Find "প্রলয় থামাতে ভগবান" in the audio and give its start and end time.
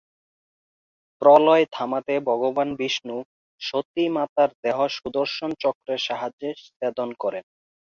1.21-2.69